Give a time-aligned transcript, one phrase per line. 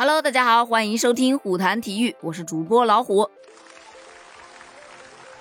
[0.00, 3.28] Hello，大家好，欢迎收听虎谈体育，我是主播老虎。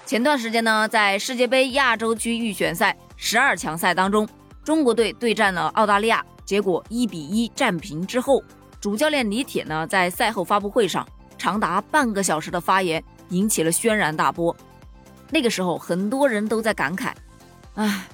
[0.04, 4.28] 前段时间呢，在世界杯亚洲区预选赛十二强赛当中，
[4.64, 8.44] 中国队对战了澳大利亚，结果一比一战平之后，
[8.82, 14.58] 主教练李铁呢在赛后发布会上长达半个小时的发言，引起了轩然大波。
[15.30, 17.14] 那个时候，很多人都在感慨：
[17.76, 18.08] 唉，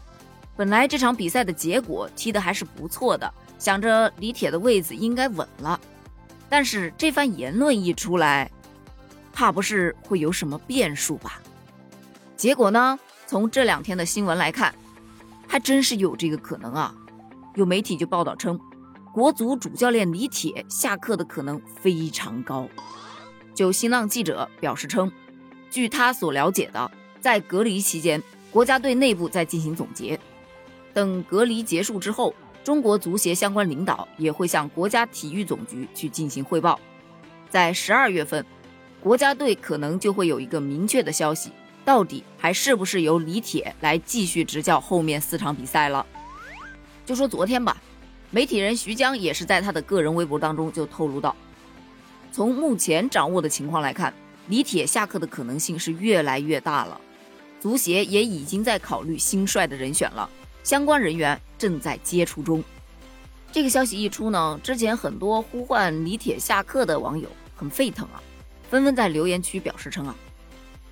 [0.57, 5.79] 本来这场比赛的结果踢得还是不错的，想着李铁的位子应该稳了。
[6.53, 8.51] 但是这番言论一出来，
[9.33, 11.41] 怕不是会有什么变数吧？
[12.37, 12.99] 结果呢？
[13.25, 14.71] 从这两天的新闻来看，
[15.47, 16.93] 还真是有这个可能啊！
[17.55, 18.59] 有媒体就报道称，
[19.11, 22.69] 国足主教练李铁下课的可能非常高。
[23.55, 25.11] 就新浪记者表示称，
[25.71, 30.19] 据他所了解的，在隔离期间，国家队内部在进行总结，
[30.93, 32.35] 等隔离结束之后。
[32.63, 36.79] 中国足协相关领导也会向国家体育总局去进行汇报，
[37.49, 38.45] 在十二月份，
[39.01, 41.51] 国家队可能就会有一个明确的消息，
[41.83, 46.05] 到底还是不是由李铁来继续执教后面四场比赛了？
[47.05, 47.75] 就说昨天吧，
[48.31, 51.35] 媒体人徐江也是在他的个人微博当中就透露到，
[52.31, 54.13] 从目前掌握的情况来看，
[54.47, 56.99] 李铁下课的可能性是越来越大了，
[57.59, 60.29] 足协也已经在考虑新帅的人选了。
[60.63, 62.63] 相关人员正在接触中。
[63.51, 68.23] 这个消息一出呢，之前很多呼唤李铁下课的网友很沸腾啊，
[68.69, 70.15] 纷纷在留言区表示称啊，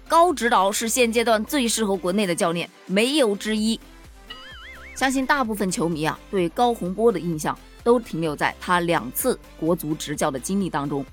[0.07, 3.79] 高指导是现阶段最适合国内的教练，没有之一。
[4.93, 11.03] 相信大部分球迷啊，对高洪波的印象都停留在他两次国足执教的经历当中。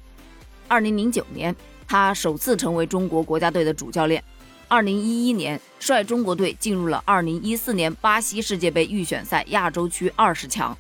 [0.67, 4.23] 二零零九年，他首次成为中国国家队的主教练。
[4.70, 10.77] 二零一一年，率中国队进入了二零一四年巴西世界杯预选赛亚洲区二十强。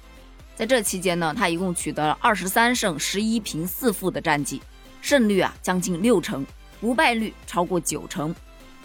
[0.54, 4.60] 在这期间呢，他一共取得了二十三胜十一平四负的战绩，
[5.00, 6.44] 胜率啊将近六成，
[6.82, 8.34] 不败率超过九成。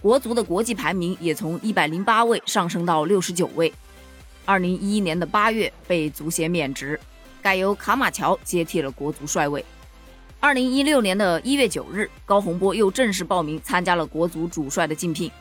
[0.02, 3.74] 国足的国际排名也从一百零八位上升到六十九位。
[4.46, 6.98] 二零一一年的八月被足协免职，
[7.42, 9.66] 改由卡马乔接替了国足帅位。
[10.44, 15.32] 二零一六年的一月九日，高洪波又正式报名参加了国足主帅的竞聘。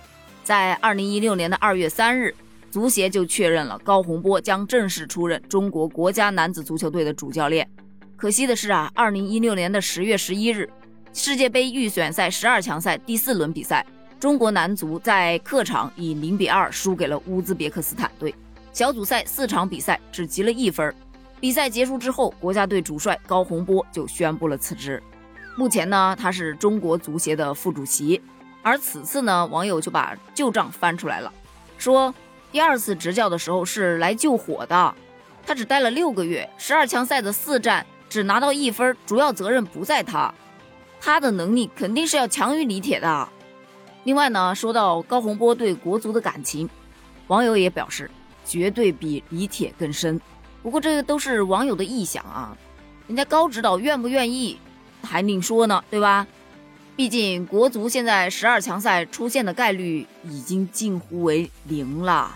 [0.45, 2.33] 在二零一六年的二月三日，
[2.71, 7.69] 足协就确认了高洪波将正式出任中国国家男子足球队的主教练。
[8.17, 10.71] 可惜的是啊，二零一六年的十月十一日，
[11.13, 13.85] 世界杯预选赛十二强赛第四轮比赛，
[14.21, 18.33] 中国男足在客场以零比二输给了乌兹别克斯坦队。
[18.73, 20.95] 小组赛四场比赛只积了一分。
[21.43, 25.03] 比赛结束之后，国家队主帅高洪波就宣布了辞职。
[25.57, 28.23] 目前呢，他是中国足协的副主席。
[28.63, 31.33] 而此次呢，网友就把旧账翻出来了，
[31.77, 32.15] 说
[32.53, 34.95] 第二次执教的时候是来救火的，
[35.45, 40.33] 他只待了六个月，十二强赛的四战只拿到一分，主要责任不在他，
[41.01, 43.29] 他的能力肯定是要强于李铁的。
[44.05, 46.71] 另外呢，说到高洪波对国足的感情，
[47.27, 48.09] 网友也表示
[48.45, 50.21] 绝对比李铁更深。
[50.63, 52.57] 不过这个都是网友的臆想啊，
[53.09, 54.59] 人家高指导愿不愿意
[55.03, 56.27] 还另说呢，对吧？
[56.95, 62.31] 毕竟国足现在十二强赛出现的概率已经近乎为零了，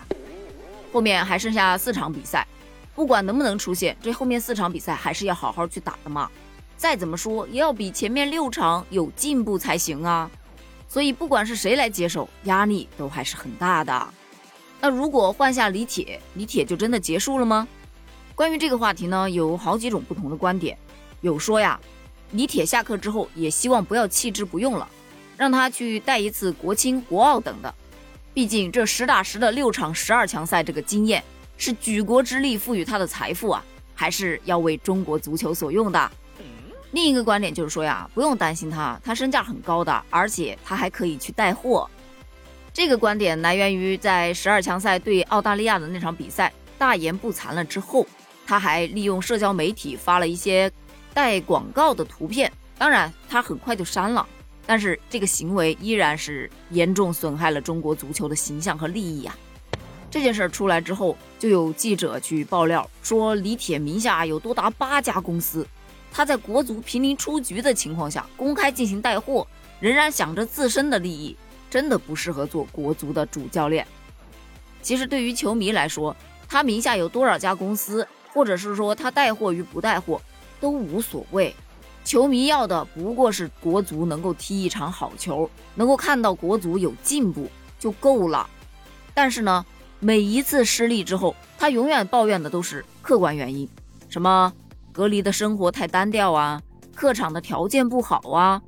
[0.92, 2.46] 后面还剩下四场比赛，
[2.94, 6.28] 不管能不能出现，这后面四场比赛还是要好好去打的嘛。
[6.76, 10.30] 再怎么说也要比前面六场有进步才行啊。
[10.88, 14.08] 所以不管是谁来接手，压力都还是很大的。
[14.80, 17.68] 那如果换下李铁，李铁就真的结束了吗？
[18.36, 20.76] 关于这个话题呢，有好几种不同的观点。
[21.22, 21.80] 有说呀，
[22.32, 24.86] 李铁下课之后也希望不要弃之不用了，
[25.38, 27.74] 让他去带一次国青、国奥等的。
[28.34, 31.24] 毕竟这实打实的六场十二强赛，这个经验
[31.56, 33.64] 是举国之力赋予他的财富啊，
[33.94, 36.10] 还是要为中国足球所用的。
[36.90, 41.88] 另一个观点就是说呀，不用担心他，他身价很高的，而且他还可以去带货。
[42.70, 48.06] 这个观点来源于在十二强赛对澳大利亚的那场比赛大言不惭了之后。
[48.46, 50.70] 他还利用社交媒体发了一些
[51.12, 54.26] 带广告的图片，当然他很快就删了。
[54.64, 59.36] 但是这个行为依然是严重损害了中国足球的形象和利益呀。
[60.10, 65.66] 这件事出来之后，就有记者去爆料说，李铁名下有多达八家公司，
[66.12, 69.46] 他在国足濒临出局的情况下公开进行带货，
[69.80, 71.36] 仍然想着自身的利益，
[71.68, 73.86] 真的不适合做国足的主教练。
[74.80, 76.16] 其实对于球迷来说，
[76.48, 78.06] 他名下有多少家公司？
[78.36, 80.20] 或者是说他带货与不带货
[80.60, 81.56] 都无所谓，
[82.04, 88.46] 球迷要的不过是国足能够踢一场好球，能够看到国足有进步就够了。
[89.14, 89.64] 但是呢，
[90.00, 93.66] 每一次失利之后，他永远抱怨的都是客观原因，
[94.10, 94.52] 什么
[94.92, 96.60] 隔离的生活太单调啊，
[96.94, 98.60] 客场的条件不好啊，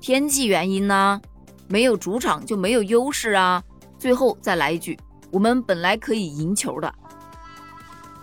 [0.00, 1.20] 天气原因呐，
[1.66, 3.60] 没有主场就没有优势啊。
[3.98, 4.96] 最后再来一句，
[5.32, 6.94] 我们本来可以赢球的。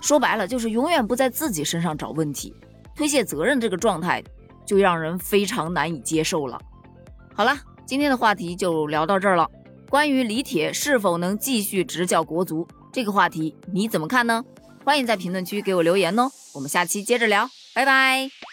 [0.03, 2.53] 说白了就是永远不在自己身上找问题，
[2.93, 4.21] 推卸责任这个状态
[4.65, 6.59] 就让人非常难以接受了。
[7.33, 9.49] 好了，今天的话题就聊到这儿了。
[9.89, 14.43] 关于李铁是否能继续执教国足这个话题，你怎么看呢？
[14.83, 16.29] 欢迎在评论区给我留言哦。
[16.53, 18.52] 我们下期接着聊，拜拜。